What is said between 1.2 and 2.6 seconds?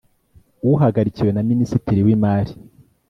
na Minisitiri w’Imari